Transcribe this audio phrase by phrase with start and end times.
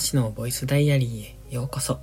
[0.00, 2.00] しのボイスダイアリーへようこそ。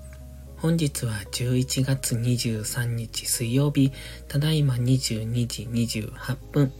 [0.58, 3.92] 本日は11月23日水曜日、
[4.28, 6.72] ただいま22時28分。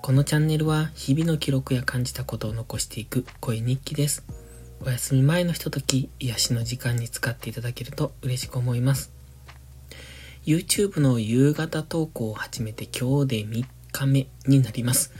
[0.00, 4.24] このチャンネルは日々の記録や感じたことを残していく声日記です。
[4.80, 9.12] お休み前のひととき、癒しの時間に使っていただけると嬉しく思います。
[10.46, 15.12] YouTube の夕方投稿を始めて今日で3日目になります。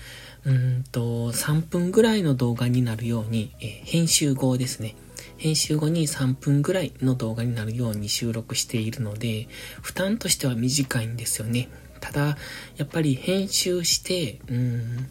[0.49, 4.97] うんと、3分ぐらいの動画になるように、えー、編集後ですね。
[5.37, 9.47] 編集後に3分ぐらいの動画になるように収録しているので、
[9.83, 11.69] 負担としては短いんですよね。
[12.01, 12.39] ただ、
[12.77, 15.11] やっぱり編集して、うん、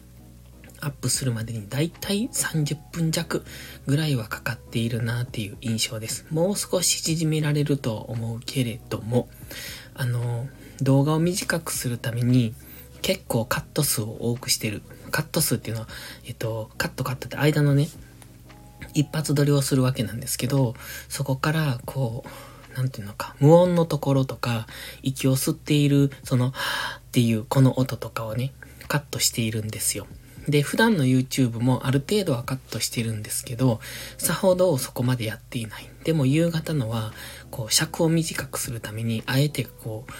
[0.80, 3.44] アップするまでにだいたい30分弱
[3.86, 6.26] ぐらいはかかっているなっていう印象です。
[6.30, 9.28] もう少し縮められると思うけれども、
[9.94, 10.48] あの、
[10.82, 12.54] 動画を短くするために
[13.02, 15.88] 結構カット数を多くしてるカット数っていうのは、
[16.26, 17.88] えっと、カットカットって間のね、
[18.94, 20.74] 一発撮りをするわけなんですけど、
[21.08, 24.66] そこから、こう、なんていうのか、無音のところとか、
[25.02, 26.52] 息を吸っている、その、っ
[27.12, 28.52] ていうこの音とかをね、
[28.88, 30.06] カットしているんですよ。
[30.48, 33.80] で、普段の YouTube もある程度はカットしてるんですけど、
[34.16, 35.90] さほどそこまでやっていない。
[36.04, 37.12] でも夕方のは、
[37.50, 40.12] こう、尺を短くするために、あえてこう、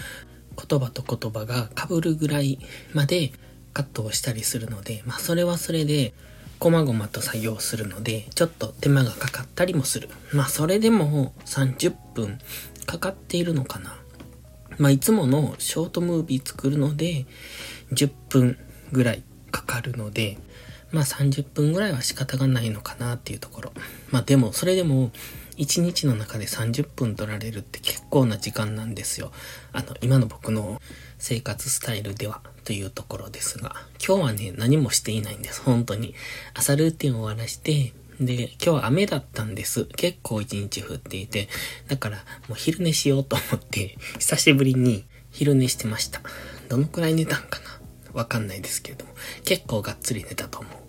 [0.68, 2.58] 言葉と言葉が被るぐらい
[2.92, 3.32] まで
[3.78, 6.12] カットをしたりするので、まあそれはそれで、
[6.58, 10.08] 細々と作業するので、ちょっと手間がかかったりもする。
[10.32, 12.40] まあそれでも30分
[12.86, 13.96] かかっているのかな。
[14.78, 17.26] まあいつものショートムービー作るので、
[17.92, 18.58] 10分
[18.90, 20.38] ぐらいかかるので、
[20.90, 23.72] まあ30分ぐらいは仕方がないのかなっていうところ。
[24.10, 25.12] まあでも、それでも、
[25.58, 29.32] 1日の中で30分取られるって結構な時間なんですよ。
[29.72, 30.80] あの、今の僕の
[31.18, 35.60] 生活スタイルではというところですが、今日はね、何もしていないんです。
[35.62, 36.14] 本当に。
[36.54, 39.84] 朝ルーティンを終わらして、で、今日は雨だったんです。
[39.96, 41.48] 結構一日降っていて、
[41.88, 46.20] だからもう昼寝しようと思って、 久しぶりに昼寝してました。
[46.68, 47.80] どのくらい寝たんかな？
[48.12, 49.14] わかんないですけれども、
[49.44, 50.87] 結構がっつり寝たと思う。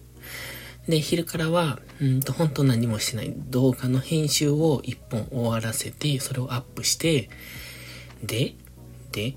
[0.90, 7.30] で、昼からは、うんと、本当何もしてない動画の編集を一本終わらせて、それをアップして、
[8.24, 8.56] で、
[9.12, 9.36] で、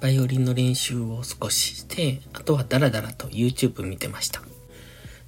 [0.00, 4.40] バイオリンの練習を少しして、あとはダラダラと YouTube 見てました。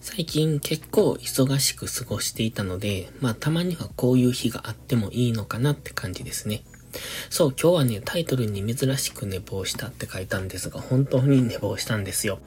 [0.01, 6.63] 最近結構忙しく過ごしていたので、まあたまにはこういう日があってもいいのかなって感じですね。
[7.29, 12.39] そう、今日はね、タイトルに珍しく寝坊したって書いたんですが、本当に寝坊したんですよ。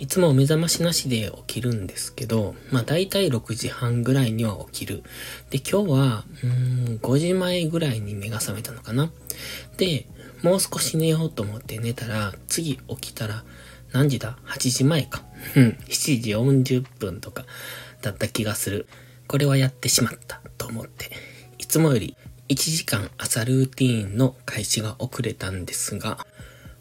[0.00, 5.02] いつも目覚ましなしで起きるんですけど、まあ大体6時半ぐらいには起きる。
[5.50, 9.10] で、今日は、うん、5時前ぐらいに目が覚めたのかな。
[9.76, 10.06] で、
[10.42, 13.44] もう少し寝ようと思って寝たら、次起きたら、
[13.92, 15.22] 何時だ ?8 時前か。
[15.54, 16.30] うん、7時
[16.80, 17.44] 40分とか
[18.00, 18.86] だった気がする。
[19.26, 21.10] これはやってしまったと思って、
[21.58, 22.16] いつもより
[22.48, 26.26] 1時間朝ルーティーンの開始が遅れたんですが、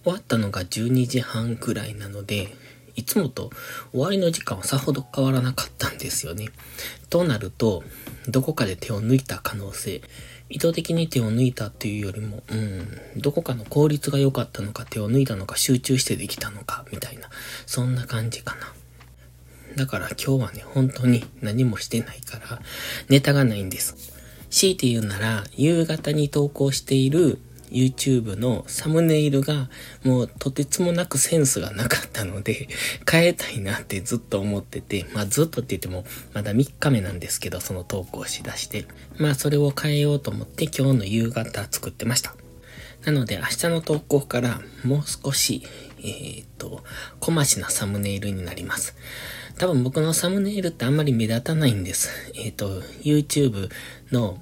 [0.04, 2.48] 終わったのが12時半くらいなので、
[3.00, 3.50] いつもと
[3.92, 6.50] 終わりの時間はさほど変わらなかったんですよね。
[7.10, 7.84] となると、
[8.28, 10.02] どこかで手を抜いた可能性、
[10.50, 17.30] 意図的に手を抜いたっていうよりも、うん、どこかの効率が良かったのか、手を抜いたのか、集中してできたのか、みたいな、
[17.66, 18.74] そんな感じかな。
[19.76, 22.62] だから今日はね、本当に何もしてないから、
[23.08, 23.96] ネタがないんです。
[24.50, 27.40] 強いて言うなら、夕方に投稿している
[27.72, 29.70] YouTube のサムネイルが
[30.04, 32.68] もうとてつもなくセンスがなかったので
[33.10, 38.86] 変えたいなってずっと思ってて、まあずっとって言ってもまだ3日目なんですけど、その投稿しだして、
[39.18, 42.36] まあそれを変えようと思って今日の夕方作ってました。
[43.06, 45.64] なので明日の投稿からもう少し、
[46.00, 46.84] えー、っと、
[47.20, 48.96] 小増しなサムネイルになります。
[49.58, 52.10] 多分僕のサムネイルってあんまり目立たないんです。
[52.36, 53.70] えー、っと、YouTube
[54.12, 54.42] の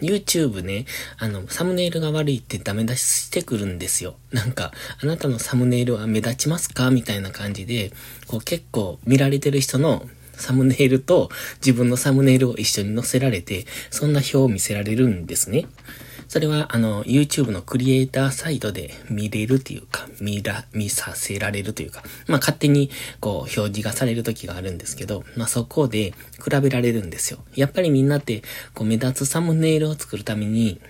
[0.00, 0.86] YouTube ね、
[1.18, 4.16] あの、サムネイルが悪いってダメ出ししてくるんですよ。
[4.32, 4.72] なんか、
[5.02, 6.90] あなたのサムネイルは目立ちますか？
[6.90, 7.92] みたいな感じで、
[8.26, 11.30] こう結構見られてる人のサムネイルと
[11.64, 15.66] 自分のサムネイルを一緒に載せられて、そんな表を見せられるんですね。
[16.34, 22.90] それは、あの、YouTube のクリエイターサイトで見れるというか、見ら、見させられるというか、まあ、勝手に、
[23.20, 26.12] こう、表示がされる時があるんですけど、まあ、そこで
[26.44, 27.38] 比べられるんですよ。
[27.54, 28.42] やっぱりみんなって、
[28.74, 30.80] こう、目立つサムネイルを作るために、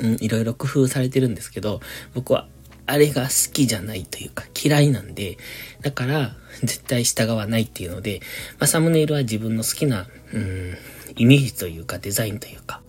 [0.00, 1.80] うん、いろいろ工夫されてるんですけど、
[2.14, 2.48] 僕は、
[2.86, 5.38] あれが好きじゃないというか嫌いなんで、
[5.80, 6.34] だから
[6.64, 8.20] 絶対従わないっていうので、
[8.58, 10.76] まあ、サムネイルは自分の好きな、うん、
[11.14, 12.80] イメージというかデザインというか、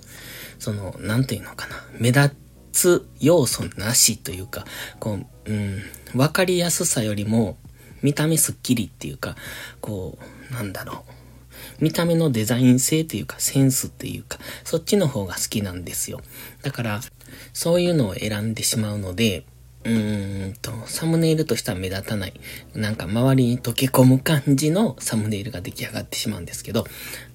[0.60, 2.36] その、なんていうのかな、目立
[2.72, 4.66] つ要素なしというか、
[5.00, 5.82] こう、うん、
[6.16, 7.58] わかりやすさよりも、
[8.02, 9.36] 見た目すっきりっていうか、
[9.82, 10.18] こ
[10.52, 11.12] う、なんだろう。
[11.80, 16.22] 見た目のデザイン性というかセンスっていうか、そっちの方が好きなんですよ。
[16.62, 17.02] だから、
[17.54, 19.46] そういうのを選んでしまうので、
[19.84, 22.34] うーんと、サムネイルとしては目立たない。
[22.74, 26.86] なんか周りに溶け込む感じのサムネイルが出来上がってしまうんですけど、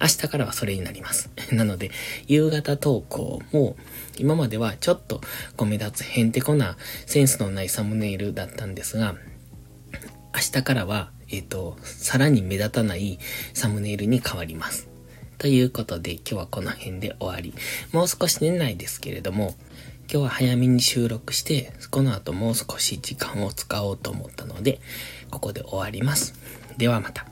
[0.01, 1.29] 明日からはそれになります。
[1.51, 1.91] なので、
[2.27, 3.75] 夕方投稿も、
[4.17, 5.21] 今まではちょっと
[5.65, 9.15] 目立つへんてこなセンスのないサムネイルだったんですが、
[10.35, 13.19] 明日からは、えっ、ー、と、さらに目立たない
[13.53, 14.89] サムネイルに変わります。
[15.37, 17.53] ということで、今日はこの辺で終わり。
[17.91, 19.55] もう少し寝ないですけれども、
[20.13, 24.79] 今日は早めに収録して、この後もう少し時間を使おうと思ったので、
[25.31, 26.35] ここで終わります。
[26.77, 27.25] ではまた。